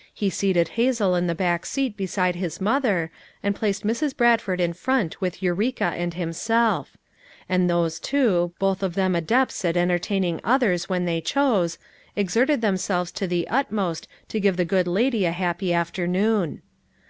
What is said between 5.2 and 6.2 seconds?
with Eureka and